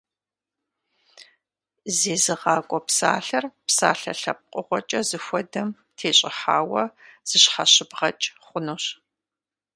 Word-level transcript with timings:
Зезыгъакӏуэ 1.97 2.79
псалъэр 2.85 3.45
псалъэ 3.67 4.13
лъэпкъыгъуэкӏэ 4.19 4.99
зыхуэдэм 5.09 5.69
тещӏыхьауэ 5.97 6.83
зыщхьэщыбгъэкӏ 7.29 8.25
хъунущ. 8.45 8.85